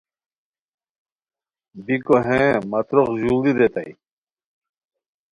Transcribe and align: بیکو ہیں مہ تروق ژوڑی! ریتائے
بیکو 1.85 2.15
ہیں 2.27 2.51
مہ 2.69 2.79
تروق 2.87 3.09
ژوڑی! 3.21 3.51
ریتائے 3.59 3.91